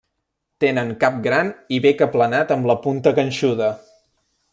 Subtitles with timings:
[0.63, 3.69] Tenen cap gran i bec aplanat amb la punta ganxuda.